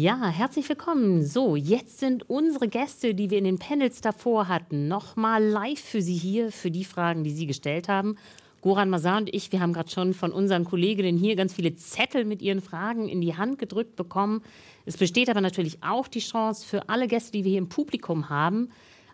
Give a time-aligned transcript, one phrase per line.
[0.00, 1.24] Ja, herzlich willkommen.
[1.24, 6.02] So, jetzt sind unsere Gäste, die wir in den Panels davor hatten, nochmal live für
[6.02, 8.14] Sie hier, für die Fragen, die Sie gestellt haben.
[8.60, 12.24] Goran Mazar und ich, wir haben gerade schon von unseren Kolleginnen hier ganz viele Zettel
[12.24, 14.42] mit ihren Fragen in die Hand gedrückt bekommen.
[14.86, 18.28] Es besteht aber natürlich auch die Chance für alle Gäste, die wir hier im Publikum
[18.28, 18.68] haben,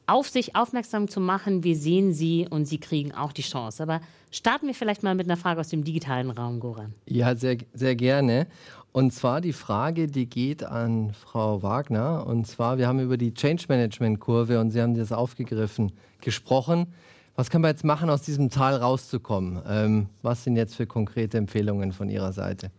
[0.06, 1.64] auf sich aufmerksam zu machen.
[1.64, 3.82] Wir sehen sie und sie kriegen auch die Chance.
[3.82, 6.92] Aber starten wir vielleicht mal mit einer Frage aus dem digitalen Raum, Goran.
[7.06, 8.48] Ja, sehr, sehr gerne.
[8.94, 12.28] Und zwar die Frage, die geht an Frau Wagner.
[12.28, 16.86] Und zwar, wir haben über die Change Management Kurve und Sie haben das aufgegriffen gesprochen.
[17.34, 19.60] Was kann man jetzt machen, aus diesem Tal rauszukommen?
[19.66, 22.70] Ähm, was sind jetzt für konkrete Empfehlungen von Ihrer Seite?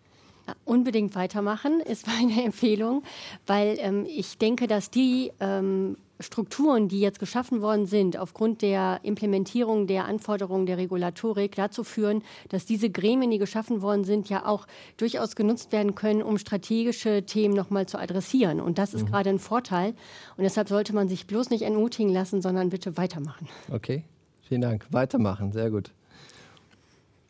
[0.63, 3.03] Unbedingt weitermachen ist meine Empfehlung,
[3.45, 8.99] weil ähm, ich denke, dass die ähm, Strukturen, die jetzt geschaffen worden sind, aufgrund der
[9.03, 14.45] Implementierung der Anforderungen der Regulatorik dazu führen, dass diese Gremien, die geschaffen worden sind, ja
[14.45, 14.65] auch
[14.97, 18.61] durchaus genutzt werden können, um strategische Themen nochmal zu adressieren.
[18.61, 19.07] Und das ist mhm.
[19.07, 19.89] gerade ein Vorteil.
[20.37, 23.47] Und deshalb sollte man sich bloß nicht entmutigen lassen, sondern bitte weitermachen.
[23.71, 24.03] Okay,
[24.41, 24.87] vielen Dank.
[24.91, 25.91] Weitermachen, sehr gut.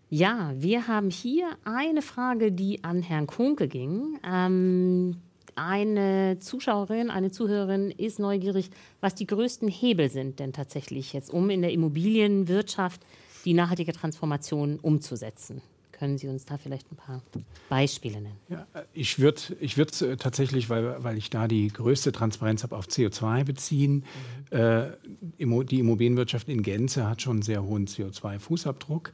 [0.09, 4.19] Ja, wir haben hier eine Frage, die an Herrn Kunke ging.
[4.23, 5.17] Ähm,
[5.55, 8.69] eine Zuschauerin, eine Zuhörerin ist neugierig,
[9.01, 13.01] was die größten Hebel sind denn tatsächlich jetzt, um in der Immobilienwirtschaft
[13.45, 15.61] die nachhaltige Transformation umzusetzen.
[15.91, 17.21] Können Sie uns da vielleicht ein paar
[17.69, 18.37] Beispiele nennen?
[18.49, 22.87] Ja, ich würde ich würd tatsächlich, weil, weil ich da die größte Transparenz habe, auf
[22.87, 24.03] CO2 beziehen.
[24.51, 24.57] Mhm.
[24.57, 24.91] Äh,
[25.37, 29.11] die Immobilienwirtschaft in Gänze hat schon einen sehr hohen CO2-Fußabdruck.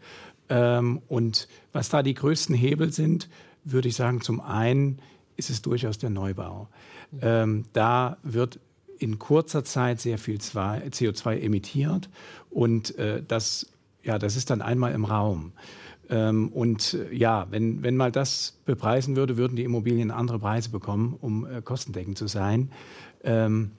[0.49, 3.29] Ähm, und was da die größten Hebel sind,
[3.63, 4.99] würde ich sagen, zum einen
[5.41, 6.67] ist es durchaus der Neubau.
[7.19, 8.59] Ähm, da wird
[8.99, 12.09] in kurzer Zeit sehr viel CO2 emittiert
[12.51, 13.65] und äh, das,
[14.03, 15.53] ja, das ist dann einmal im Raum.
[16.09, 20.69] Ähm, und äh, ja, wenn, wenn mal das bepreisen würde, würden die Immobilien andere Preise
[20.69, 22.69] bekommen, um äh, kostendeckend zu sein.
[23.23, 23.71] Ähm,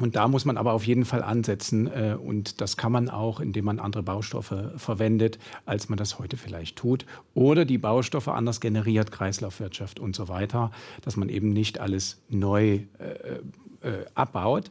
[0.00, 1.86] und da muss man aber auf jeden Fall ansetzen.
[1.86, 6.36] Äh, und das kann man auch, indem man andere Baustoffe verwendet, als man das heute
[6.36, 7.06] vielleicht tut.
[7.34, 10.70] Oder die Baustoffe anders generiert, Kreislaufwirtschaft und so weiter,
[11.02, 13.38] dass man eben nicht alles neu äh,
[13.80, 14.70] äh, abbaut.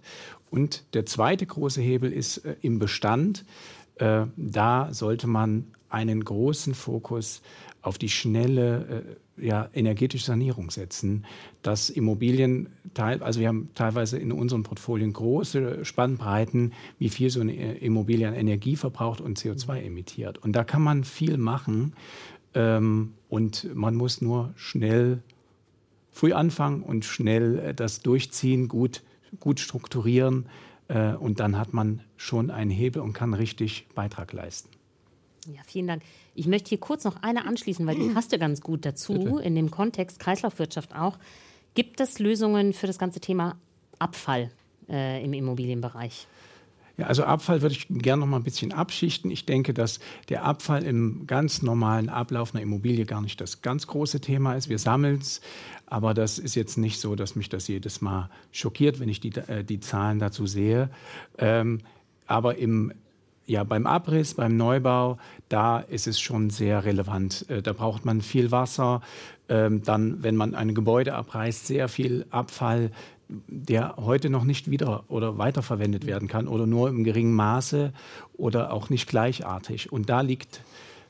[0.50, 3.46] Und der zweite große Hebel ist äh, im Bestand.
[3.96, 7.42] Äh, da sollte man einen großen Fokus
[7.88, 9.06] auf die schnelle
[9.38, 11.26] äh, ja, energetische Sanierung setzen,
[11.62, 17.78] dass Immobilien, also wir haben teilweise in unseren Portfolien große Spannbreiten, wie viel so eine
[17.78, 20.38] Immobilie an Energie verbraucht und CO2 emittiert.
[20.38, 21.94] Und da kann man viel machen
[22.54, 25.22] ähm, und man muss nur schnell
[26.12, 29.04] früh anfangen und schnell äh, das durchziehen, gut,
[29.40, 30.48] gut strukturieren
[30.88, 34.77] äh, und dann hat man schon einen Hebel und kann richtig Beitrag leisten.
[35.54, 36.04] Ja, vielen Dank.
[36.36, 39.42] Ich möchte hier kurz noch eine anschließen, weil die passt ja ganz gut dazu, Bitte.
[39.44, 41.18] in dem Kontext Kreislaufwirtschaft auch.
[41.74, 43.56] Gibt es Lösungen für das ganze Thema
[44.00, 44.52] Abfall
[44.90, 46.28] äh, im Immobilienbereich?
[46.98, 49.30] Ja, also Abfall würde ich gerne noch mal ein bisschen abschichten.
[49.30, 50.00] Ich denke, dass
[50.30, 54.68] der Abfall im ganz normalen Ablauf einer Immobilie gar nicht das ganz große Thema ist.
[54.68, 55.42] Wir sammeln es,
[55.86, 59.30] aber das ist jetzt nicht so, dass mich das jedes Mal schockiert, wenn ich die,
[59.36, 60.90] äh, die Zahlen dazu sehe.
[61.38, 61.82] Ähm,
[62.26, 62.92] aber im
[63.48, 65.18] ja, beim Abriss, beim Neubau,
[65.50, 67.46] da ist es schon sehr relevant.
[67.50, 69.02] Äh, da braucht man viel Wasser.
[69.50, 72.92] Ähm, dann, wenn man ein Gebäude abreißt, sehr viel Abfall,
[73.30, 77.94] der heute noch nicht wieder oder weiterverwendet werden kann oder nur im geringen Maße
[78.38, 79.92] oder auch nicht gleichartig.
[79.92, 80.62] Und da liegt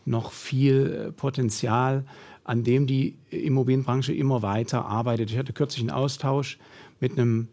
[0.06, 2.06] noch viel äh, Potenzial,
[2.44, 5.32] an dem die Immobilienbranche immer weiter arbeitet.
[5.32, 6.60] Ich hatte kürzlich einen Austausch
[7.00, 7.48] mit einem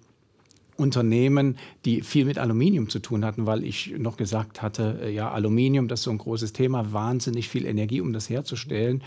[0.76, 5.31] Unternehmen, die viel mit Aluminium zu tun hatten, weil ich noch gesagt hatte, äh, ja,
[5.31, 9.03] Aluminium, das ist so ein großes Thema, wahnsinnig viel Energie, um das herzustellen.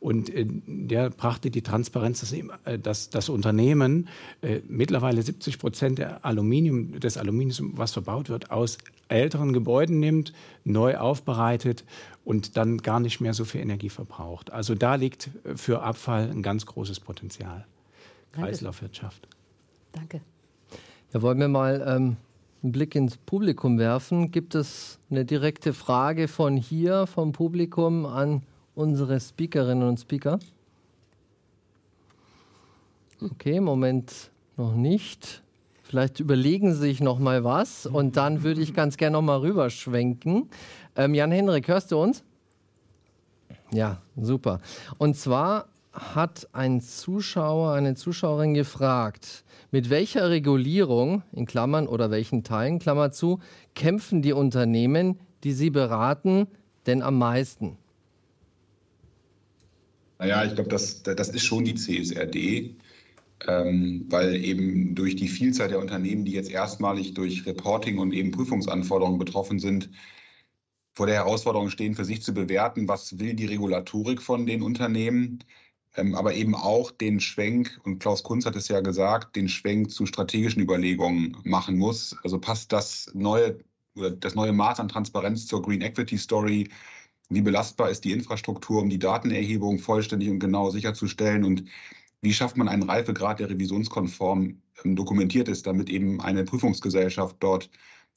[0.00, 4.08] Und äh, der brachte die Transparenz, dass, äh, dass das Unternehmen
[4.42, 8.78] äh, mittlerweile 70 Prozent der Aluminium, des Aluminiums, was verbaut wird, aus
[9.08, 10.32] älteren Gebäuden nimmt,
[10.64, 11.84] neu aufbereitet
[12.24, 14.52] und dann gar nicht mehr so viel Energie verbraucht.
[14.52, 17.66] Also da liegt für Abfall ein ganz großes Potenzial.
[18.32, 18.50] Danke.
[18.50, 19.26] Kreislaufwirtschaft.
[19.92, 20.20] Danke.
[21.14, 22.16] Ja, wollen wir mal ähm,
[22.62, 24.30] einen Blick ins Publikum werfen?
[24.30, 28.42] Gibt es eine direkte Frage von hier, vom Publikum an
[28.74, 30.38] unsere Speakerinnen und Speaker?
[33.22, 35.42] Okay, Moment noch nicht.
[35.82, 39.38] Vielleicht überlegen Sie sich noch mal was und dann würde ich ganz gerne noch mal
[39.38, 40.50] rüberschwenken.
[40.94, 42.22] Ähm, Jan-Henrik, hörst du uns?
[43.70, 44.60] Ja, super.
[44.98, 52.44] Und zwar hat ein Zuschauer, eine Zuschauerin gefragt, mit welcher Regulierung, in Klammern oder welchen
[52.44, 53.40] Teilen, Klammer zu,
[53.74, 56.46] kämpfen die Unternehmen, die Sie beraten,
[56.86, 57.76] denn am meisten?
[60.18, 62.76] Naja, ich glaube, das, das ist schon die CSRD.
[63.46, 68.32] ähm, weil eben durch die Vielzahl der Unternehmen, die jetzt erstmalig durch Reporting und eben
[68.32, 69.90] Prüfungsanforderungen betroffen sind,
[70.94, 75.44] vor der Herausforderung stehen, für sich zu bewerten, was will die Regulatorik von den Unternehmen,
[76.14, 80.06] aber eben auch den Schwenk, und Klaus Kunz hat es ja gesagt, den Schwenk zu
[80.06, 82.16] strategischen Überlegungen machen muss.
[82.22, 83.58] Also passt das neue,
[83.94, 86.68] das neue Maß an Transparenz zur Green Equity Story?
[87.30, 91.44] Wie belastbar ist die Infrastruktur, um die Datenerhebung vollständig und genau sicherzustellen?
[91.44, 91.64] Und
[92.20, 97.70] wie schafft man einen Reifegrad, der revisionskonform ähm, dokumentiert ist, damit eben eine Prüfungsgesellschaft dort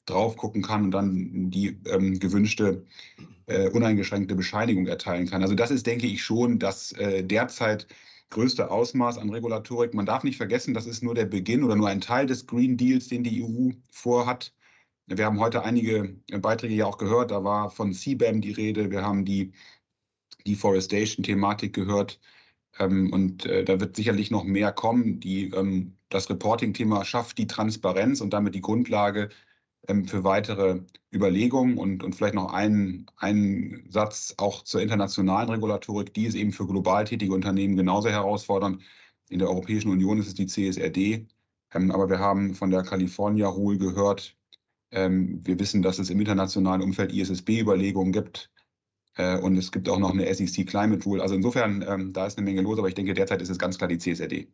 [0.06, 2.84] drauf gucken kann und dann die ähm, gewünschte
[3.46, 5.42] äh, uneingeschränkte Bescheinigung erteilen kann.
[5.42, 7.86] Also das ist, denke ich, schon das äh, derzeit
[8.30, 9.94] größte Ausmaß an Regulatorik.
[9.94, 12.76] Man darf nicht vergessen, das ist nur der Beginn oder nur ein Teil des Green
[12.76, 14.54] Deals, den die EU vorhat.
[15.06, 17.30] Wir haben heute einige Beiträge ja auch gehört.
[17.30, 18.90] Da war von CBAM die Rede.
[18.90, 19.52] Wir haben die
[20.46, 22.20] Deforestation-Thematik gehört.
[22.78, 25.20] Ähm, und äh, da wird sicherlich noch mehr kommen.
[25.20, 29.28] Die, ähm, das Reporting-Thema schafft die Transparenz und damit die Grundlage
[30.06, 30.80] für weitere
[31.12, 36.14] Überlegungen und, und vielleicht noch einen, einen Satz auch zur internationalen Regulatorik.
[36.14, 38.82] Die ist eben für global tätige Unternehmen genauso herausfordernd.
[39.28, 41.26] In der Europäischen Union ist es die CSRD.
[41.74, 44.36] Ähm, aber wir haben von der California Rule gehört,
[44.92, 48.50] ähm, wir wissen, dass es im internationalen Umfeld ISSB-Überlegungen gibt.
[49.16, 51.22] Äh, und es gibt auch noch eine SEC Climate Rule.
[51.22, 53.78] Also insofern, ähm, da ist eine Menge los, aber ich denke, derzeit ist es ganz
[53.78, 54.48] klar die CSRD.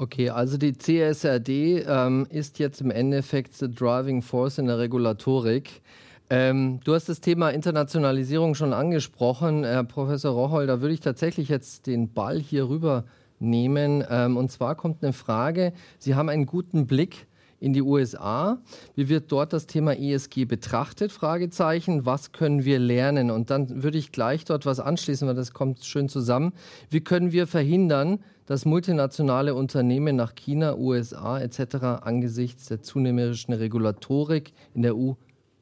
[0.00, 5.82] Okay, also die CSRD ähm, ist jetzt im Endeffekt the driving force in der Regulatorik.
[6.30, 10.68] Ähm, du hast das Thema Internationalisierung schon angesprochen, Herr Professor Rocholl.
[10.68, 13.06] Da würde ich tatsächlich jetzt den Ball hier rüber
[13.40, 14.04] nehmen.
[14.08, 15.72] Ähm, und zwar kommt eine Frage.
[15.98, 17.26] Sie haben einen guten Blick
[17.60, 18.58] in die USA.
[18.94, 21.12] Wie wird dort das Thema ESG betrachtet?
[21.12, 22.06] Fragezeichen.
[22.06, 23.30] Was können wir lernen?
[23.30, 26.52] Und dann würde ich gleich dort was anschließen, weil das kommt schön zusammen.
[26.90, 32.02] Wie können wir verhindern, dass multinationale Unternehmen nach China, USA etc.
[32.02, 35.12] angesichts der zunehmenden Regulatorik in der EU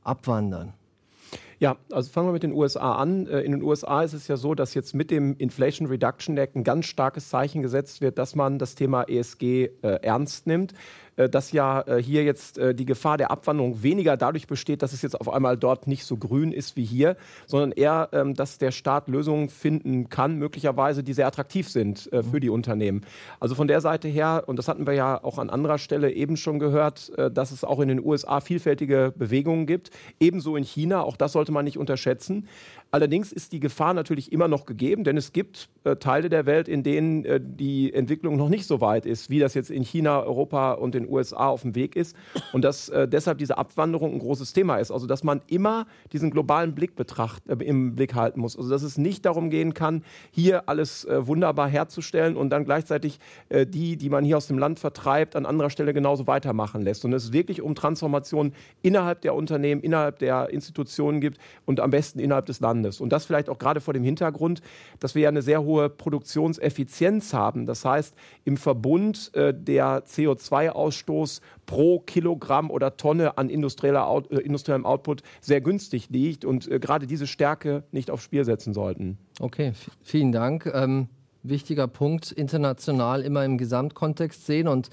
[0.04, 0.74] abwandern?
[1.58, 3.26] Ja, also fangen wir mit den USA an.
[3.26, 6.54] Äh, in den USA ist es ja so, dass jetzt mit dem Inflation Reduction Act
[6.54, 10.74] ein ganz starkes Zeichen gesetzt wird, dass man das Thema ESG äh, ernst nimmt.
[11.16, 14.92] Äh, dass ja äh, hier jetzt äh, die Gefahr der Abwanderung weniger dadurch besteht, dass
[14.92, 17.16] es jetzt auf einmal dort nicht so grün ist wie hier,
[17.46, 22.40] sondern eher, ähm, dass der Staat Lösungen finden kann, möglicherweise, die sehr attraktiv sind für
[22.40, 23.02] die Unternehmen.
[23.40, 26.36] Also von der Seite her, und das hatten wir ja auch an anderer Stelle eben
[26.36, 29.90] schon gehört, dass es auch in den USA vielfältige Bewegungen gibt,
[30.20, 32.48] ebenso in China, auch das sollte man nicht unterschätzen.
[32.90, 35.68] Allerdings ist die Gefahr natürlich immer noch gegeben, denn es gibt
[36.00, 39.70] Teile der Welt, in denen die Entwicklung noch nicht so weit ist, wie das jetzt
[39.70, 42.16] in China, Europa und den USA auf dem Weg ist.
[42.52, 44.90] Und dass äh, deshalb diese Abwanderung ein großes Thema ist.
[44.90, 48.56] Also dass man immer diesen globalen Blick betracht, äh, im Blick halten muss.
[48.56, 53.18] Also dass es nicht darum gehen kann, hier alles äh, wunderbar herzustellen und dann gleichzeitig
[53.48, 57.04] äh, die, die man hier aus dem Land vertreibt, an anderer Stelle genauso weitermachen lässt.
[57.04, 62.18] Und es wirklich um Transformation innerhalb der Unternehmen, innerhalb der Institutionen gibt und am besten
[62.18, 62.76] innerhalb des Landes.
[62.76, 63.00] Landes.
[63.00, 64.60] Und das vielleicht auch gerade vor dem Hintergrund,
[65.00, 67.66] dass wir ja eine sehr hohe Produktionseffizienz haben.
[67.66, 70.95] Das heißt, im Verbund äh, der CO2-Ausstoß
[71.66, 76.78] pro Kilogramm oder Tonne an industrieller Out, äh, industriellem Output sehr günstig liegt und äh,
[76.78, 79.18] gerade diese Stärke nicht aufs Spiel setzen sollten.
[79.40, 79.72] Okay,
[80.02, 80.70] vielen Dank.
[80.74, 81.08] Ähm,
[81.42, 84.90] wichtiger Punkt, international immer im Gesamtkontext sehen und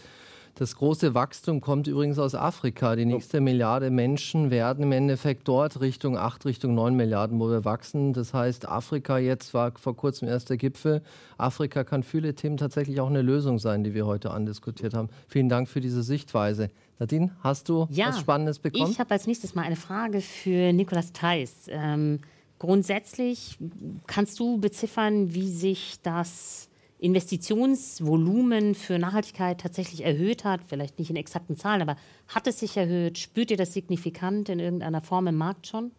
[0.55, 2.95] das große Wachstum kommt übrigens aus Afrika.
[2.95, 7.65] Die nächste Milliarde Menschen werden im Endeffekt dort Richtung 8, Richtung 9 Milliarden, wo wir
[7.65, 8.13] wachsen.
[8.13, 11.01] Das heißt, Afrika jetzt war vor kurzem erst der Gipfel.
[11.39, 15.10] Afrika kann viele Themen tatsächlich auch eine Lösung sein, die wir heute andiskutiert haben.
[15.27, 16.69] Vielen Dank für diese Sichtweise.
[17.00, 18.91] Nadine, hast du ja, was Spannendes bekommen?
[18.91, 21.65] Ich habe als nächstes mal eine Frage für Nikolas Theis.
[21.67, 22.19] Ähm,
[22.60, 23.57] grundsätzlich
[24.05, 26.69] kannst du beziffern, wie sich das
[27.03, 31.98] Investitionsvolumen für Nachhaltigkeit tatsächlich erhöht hat, vielleicht nicht in exakten Zahlen, aber
[32.29, 33.17] hat es sich erhöht?
[33.17, 35.91] Spürt ihr das signifikant in irgendeiner Form im Markt schon?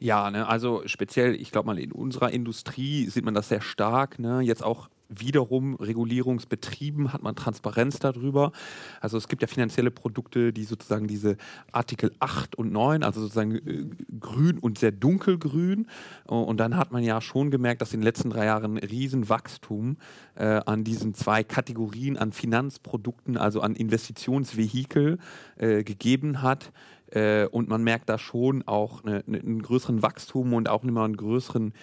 [0.00, 4.18] Ja, ne, also speziell, ich glaube mal, in unserer Industrie sieht man das sehr stark.
[4.18, 4.40] Ne?
[4.40, 4.88] Jetzt auch
[5.20, 8.52] wiederum Regulierungsbetrieben hat man Transparenz darüber.
[9.00, 11.36] Also es gibt ja finanzielle Produkte, die sozusagen diese
[11.72, 13.86] Artikel 8 und 9, also sozusagen äh,
[14.20, 15.86] grün und sehr dunkelgrün.
[16.26, 19.96] Und dann hat man ja schon gemerkt, dass in den letzten drei Jahren Riesenwachstum
[20.34, 25.18] äh, an diesen zwei Kategorien an Finanzprodukten, also an Investitionsvehikel
[25.56, 26.72] äh, gegeben hat.
[27.10, 31.16] Äh, und man merkt da schon auch eine, einen größeren Wachstum und auch immer einen
[31.16, 31.74] größeren,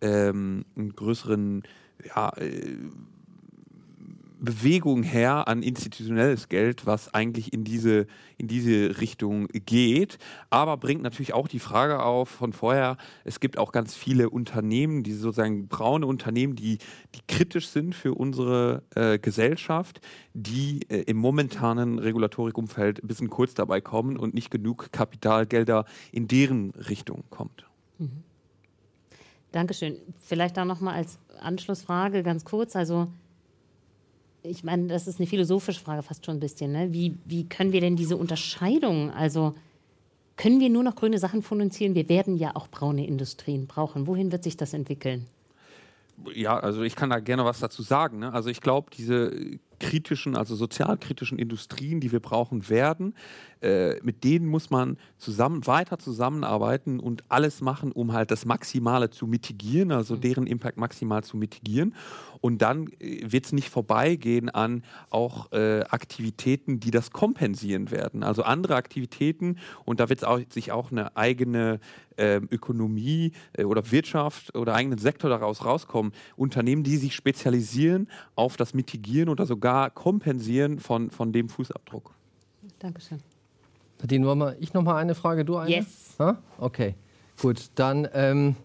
[0.00, 1.62] ähm, einen größeren
[2.04, 2.76] ja, äh,
[4.40, 10.18] Bewegung her an institutionelles Geld, was eigentlich in diese, in diese Richtung geht.
[10.50, 15.02] Aber bringt natürlich auch die Frage auf von vorher, es gibt auch ganz viele Unternehmen,
[15.02, 16.78] die sozusagen braune Unternehmen, die,
[17.14, 20.00] die kritisch sind für unsere äh, Gesellschaft,
[20.34, 26.28] die äh, im momentanen Regulatorikumfeld ein bisschen kurz dabei kommen und nicht genug Kapitalgelder in
[26.28, 27.66] deren Richtung kommt.
[27.98, 28.27] Mhm.
[29.52, 29.96] Dankeschön.
[30.18, 32.76] Vielleicht da nochmal als Anschlussfrage ganz kurz.
[32.76, 33.08] Also
[34.42, 36.72] ich meine, das ist eine philosophische Frage fast schon ein bisschen.
[36.72, 36.92] Ne?
[36.92, 39.54] Wie, wie können wir denn diese Unterscheidung, also
[40.36, 41.94] können wir nur noch grüne Sachen finanzieren?
[41.94, 44.06] Wir werden ja auch braune Industrien brauchen.
[44.06, 45.26] Wohin wird sich das entwickeln?
[46.34, 48.20] Ja, also ich kann da gerne was dazu sagen.
[48.20, 48.32] Ne?
[48.32, 53.14] Also ich glaube, diese kritischen, also sozialkritischen Industrien, die wir brauchen werden,
[53.60, 59.10] äh, mit denen muss man zusammen, weiter zusammenarbeiten und alles machen, um halt das Maximale
[59.10, 60.20] zu mitigieren, also mhm.
[60.20, 61.94] deren Impact maximal zu mitigieren.
[62.40, 68.22] Und dann äh, wird es nicht vorbeigehen an auch äh, Aktivitäten, die das kompensieren werden.
[68.22, 71.80] Also andere Aktivitäten und da wird sich auch eine eigene
[72.16, 76.12] äh, Ökonomie äh, oder Wirtschaft oder eigenen Sektor daraus rauskommen.
[76.36, 82.14] Unternehmen, die sich spezialisieren auf das Mitigieren oder sogar Kompensieren von, von dem Fußabdruck.
[82.78, 83.18] Dankeschön.
[84.00, 85.70] Nadine, wollen wir ich noch mal eine Frage, du eine?
[85.70, 86.14] Yes.
[86.18, 86.38] Ha?
[86.58, 86.94] Okay,
[87.40, 87.70] gut.
[87.74, 88.56] Dann ähm,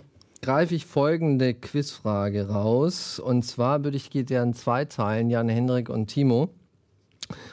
[0.41, 3.19] greife ich folgende Quizfrage raus.
[3.19, 6.49] Und zwar würde ich in zwei Teilen, Jan, Hendrik und Timo.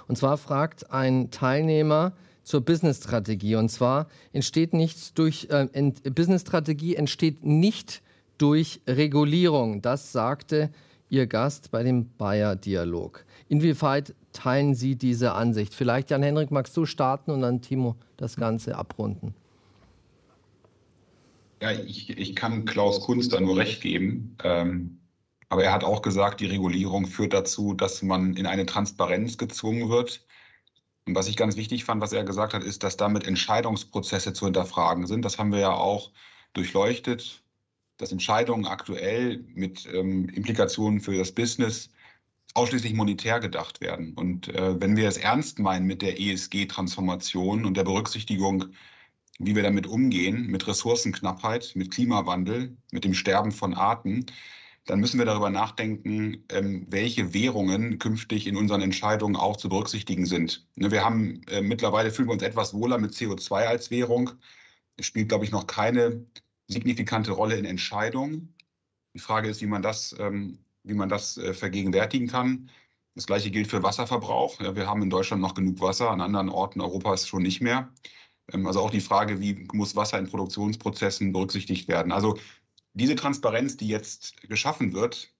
[0.09, 3.55] Und zwar fragt ein Teilnehmer zur Business-Strategie.
[3.55, 8.03] Und zwar entsteht nicht durch äh, Business-Strategie entsteht nicht
[8.39, 9.83] durch Regulierung.
[9.83, 10.71] Das sagte
[11.11, 13.25] Ihr Gast bei dem Bayer-Dialog.
[13.49, 15.75] Inwieweit teilen Sie diese Ansicht?
[15.75, 19.35] Vielleicht, Jan-Henrik, magst du starten und dann Timo das Ganze abrunden.
[21.61, 24.37] Ja, ich, ich kann Klaus Kunz da nur recht geben.
[24.45, 25.01] Ähm,
[25.49, 29.91] aber er hat auch gesagt, die Regulierung führt dazu, dass man in eine Transparenz gezwungen
[29.91, 30.25] wird.
[31.07, 34.45] Und was ich ganz wichtig fand, was er gesagt hat, ist, dass damit Entscheidungsprozesse zu
[34.45, 35.25] hinterfragen sind.
[35.25, 36.13] Das haben wir ja auch
[36.53, 37.43] durchleuchtet,
[38.01, 41.91] dass Entscheidungen aktuell mit ähm, Implikationen für das Business
[42.55, 44.15] ausschließlich monetär gedacht werden.
[44.15, 48.67] Und äh, wenn wir es ernst meinen mit der ESG-Transformation und der Berücksichtigung,
[49.39, 54.27] wie wir damit umgehen, mit Ressourcenknappheit, mit Klimawandel, mit dem Sterben von Arten,
[54.87, 60.27] dann müssen wir darüber nachdenken, ähm, welche Währungen künftig in unseren Entscheidungen auch zu berücksichtigen
[60.27, 60.67] sind.
[60.75, 64.33] Ne, wir haben äh, mittlerweile fühlen wir uns etwas wohler mit CO2 als Währung.
[64.97, 66.25] Es spielt, glaube ich, noch keine
[66.73, 68.55] signifikante Rolle in Entscheidungen.
[69.15, 72.71] Die Frage ist, wie man das ähm, wie man das äh, vergegenwärtigen kann.
[73.15, 74.61] Das gleiche gilt für Wasserverbrauch.
[74.61, 77.93] Wir haben in Deutschland noch genug Wasser, an anderen Orten Europas schon nicht mehr.
[78.53, 82.13] Ähm, also auch die Frage, wie muss Wasser in Produktionsprozessen berücksichtigt werden.
[82.13, 82.39] Also
[82.95, 85.35] diese Transparenz, die jetzt geschaffen wird,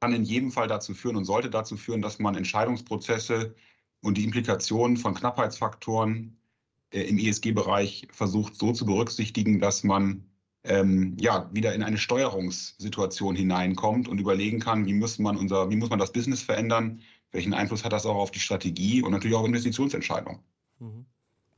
[0.00, 3.54] kann in jedem Fall dazu führen und sollte dazu führen, dass man Entscheidungsprozesse
[4.02, 6.39] und die Implikationen von Knappheitsfaktoren
[6.90, 10.24] im ESG-Bereich versucht so zu berücksichtigen, dass man
[10.64, 15.76] ähm, ja, wieder in eine Steuerungssituation hineinkommt und überlegen kann, wie muss man unser, wie
[15.76, 17.00] muss man das Business verändern,
[17.32, 20.40] welchen Einfluss hat das auch auf die Strategie und natürlich auch Investitionsentscheidungen.
[20.78, 21.06] Mhm.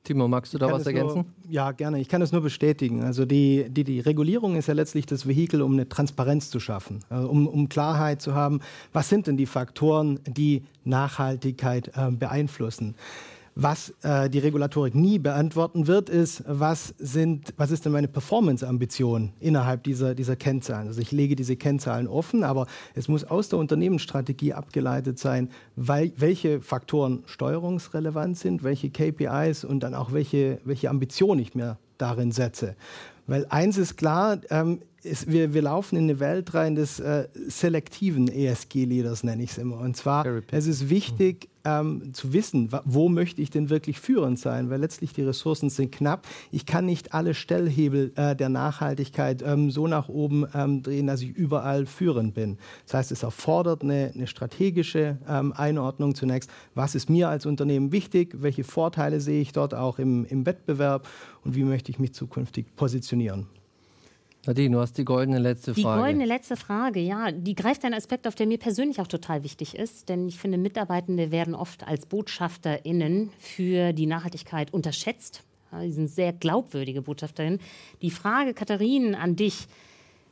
[0.05, 1.33] Timo, magst du da was ergänzen?
[1.45, 2.01] Nur, ja, gerne.
[2.01, 3.05] Ich kann das nur bestätigen.
[3.05, 7.05] Also die, die, die Regulierung ist ja letztlich das Vehikel, um eine Transparenz zu schaffen,
[7.09, 8.61] also um, um Klarheit zu haben,
[8.93, 12.97] was sind denn die Faktoren, die Nachhaltigkeit äh, beeinflussen.
[13.55, 19.35] Was äh, die Regulatorik nie beantworten wird, ist, was, sind, was ist denn meine Performance-Ambition
[19.41, 20.89] innerhalb dieser, dieser Kennzahlen?
[20.89, 26.13] Also ich lege diese Kennzahlen offen, aber es muss aus der Unternehmensstrategie abgeleitet sein, weil,
[26.17, 32.33] welche Faktoren steuerungsrelevant sind, welche KPIs und dann auch welche, welche Ambition ich mir darin
[32.33, 32.75] setze.
[33.27, 37.29] Weil eins ist klar, ähm, ist, wir, wir laufen in eine Welt rein des äh,
[37.49, 39.79] selektiven ESG-Leaders, nenne ich es immer.
[39.79, 44.71] Und zwar, es ist wichtig ähm, zu wissen, wo möchte ich denn wirklich führend sein,
[44.71, 46.27] weil letztlich die Ressourcen sind knapp.
[46.51, 51.23] Ich kann nicht alle Stellhebel äh, der Nachhaltigkeit ähm, so nach oben ähm, drehen, dass
[51.23, 52.59] ich überall führend bin.
[52.87, 56.51] Das heißt, es erfordert eine, eine strategische ähm, Einordnung zunächst.
[56.75, 58.37] Was ist mir als Unternehmen wichtig?
[58.41, 61.09] Welche Vorteile sehe ich dort auch im, im Wettbewerb?
[61.45, 63.47] Und wie möchte ich mich zukünftig positionieren?
[64.45, 65.99] Nadine, du hast die goldene letzte Frage.
[65.99, 69.45] Die goldene letzte Frage, ja, die greift einen Aspekt auf, der mir persönlich auch total
[69.45, 70.09] wichtig ist.
[70.09, 75.45] Denn ich finde, Mitarbeitende werden oft als BotschafterInnen für die Nachhaltigkeit unterschätzt.
[75.71, 77.61] Ja, die sind sehr glaubwürdige BotschafterInnen.
[78.03, 79.69] Die Frage, Katharine, an dich.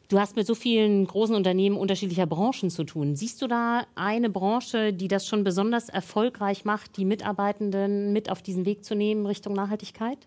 [0.09, 3.15] Du hast mit so vielen großen Unternehmen unterschiedlicher Branchen zu tun.
[3.15, 8.43] Siehst du da eine Branche, die das schon besonders erfolgreich macht, die Mitarbeitenden mit auf
[8.43, 10.19] diesen Weg zu nehmen Richtung Nachhaltigkeit?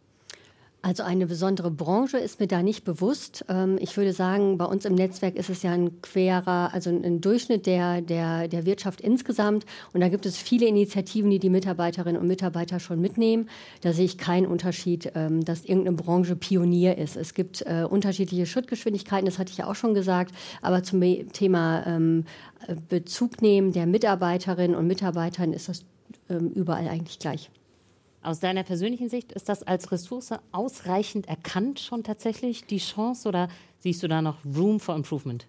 [0.85, 3.45] Also eine besondere Branche ist mir da nicht bewusst.
[3.47, 7.21] Ähm, ich würde sagen, bei uns im Netzwerk ist es ja ein querer, also ein
[7.21, 9.65] Durchschnitt der, der, der Wirtschaft insgesamt.
[9.93, 13.47] Und da gibt es viele Initiativen, die die Mitarbeiterinnen und Mitarbeiter schon mitnehmen.
[13.79, 17.15] Da sehe ich keinen Unterschied, ähm, dass irgendeine Branche Pionier ist.
[17.15, 20.35] Es gibt äh, unterschiedliche Schrittgeschwindigkeiten, das hatte ich ja auch schon gesagt.
[20.61, 22.25] Aber zum Thema ähm,
[22.89, 25.85] Bezug nehmen der Mitarbeiterinnen und Mitarbeitern ist das
[26.29, 27.49] überall eigentlich gleich.
[28.24, 33.50] Aus deiner persönlichen Sicht ist das als Ressource ausreichend erkannt schon tatsächlich die Chance oder
[33.80, 35.46] siehst du da noch Room for Improvement?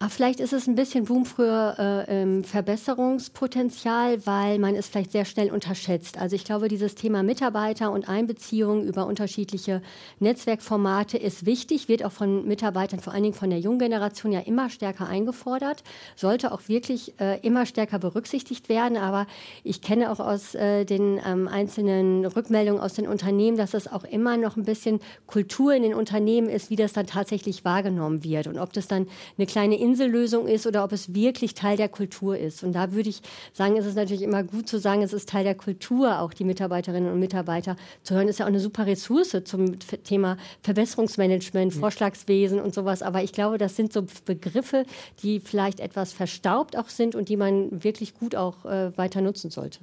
[0.00, 5.24] Ach, vielleicht ist es ein bisschen Boom für äh, Verbesserungspotenzial, weil man es vielleicht sehr
[5.24, 6.18] schnell unterschätzt.
[6.18, 9.82] Also ich glaube, dieses Thema Mitarbeiter und Einbeziehung über unterschiedliche
[10.18, 14.40] Netzwerkformate ist wichtig, wird auch von Mitarbeitern, vor allen Dingen von der jungen Generation, ja
[14.40, 15.84] immer stärker eingefordert,
[16.16, 18.98] sollte auch wirklich äh, immer stärker berücksichtigt werden.
[18.98, 19.28] Aber
[19.62, 24.04] ich kenne auch aus äh, den ähm, einzelnen Rückmeldungen aus den Unternehmen, dass es auch
[24.04, 24.98] immer noch ein bisschen
[25.28, 29.06] Kultur in den Unternehmen ist, wie das dann tatsächlich wahrgenommen wird und ob das dann
[29.38, 32.64] eine kleine Insellösung ist oder ob es wirklich Teil der Kultur ist.
[32.64, 33.20] Und da würde ich
[33.52, 36.44] sagen, ist es natürlich immer gut zu sagen, es ist Teil der Kultur, auch die
[36.44, 42.60] Mitarbeiterinnen und Mitarbeiter zu hören, ist ja auch eine super Ressource zum Thema Verbesserungsmanagement, Vorschlagswesen
[42.60, 43.02] und sowas.
[43.02, 44.84] Aber ich glaube, das sind so Begriffe,
[45.22, 49.50] die vielleicht etwas verstaubt auch sind und die man wirklich gut auch äh, weiter nutzen
[49.50, 49.80] sollte.